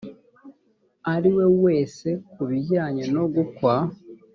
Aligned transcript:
ariwe 1.13 1.45
wese 1.63 2.07
ku 2.31 2.41
bijyanye 2.49 3.03
nogukwa 3.13 3.75